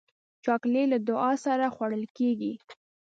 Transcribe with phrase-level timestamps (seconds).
[0.43, 2.53] چاکلېټ له دعا سره خوړل کېږي.